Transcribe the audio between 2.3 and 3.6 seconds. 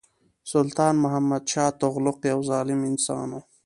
یو ظالم انسان وو.